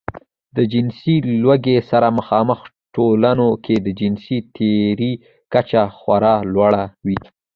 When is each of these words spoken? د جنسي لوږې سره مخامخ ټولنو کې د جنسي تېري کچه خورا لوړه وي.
د 0.55 0.57
جنسي 0.71 1.15
لوږې 1.43 1.77
سره 1.89 2.07
مخامخ 2.19 2.59
ټولنو 2.95 3.47
کې 3.63 3.75
د 3.85 3.87
جنسي 3.99 4.37
تېري 4.55 5.11
کچه 5.53 5.83
خورا 5.97 6.35
لوړه 6.53 6.83
وي. 7.05 7.19